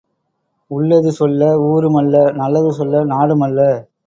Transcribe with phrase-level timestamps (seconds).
[0.71, 3.61] உள்ளது சொல்ல ஊரும் அல்ல நல்லது சொல்ல நாடும் அல்ல.